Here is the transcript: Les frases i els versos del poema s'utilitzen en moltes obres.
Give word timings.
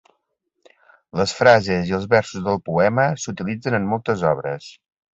Les 1.21 1.33
frases 1.41 1.93
i 1.93 1.95
els 1.99 2.09
versos 2.15 2.47
del 2.49 2.59
poema 2.73 3.07
s'utilitzen 3.27 3.83
en 3.83 3.89
moltes 3.95 4.29
obres. 4.35 4.77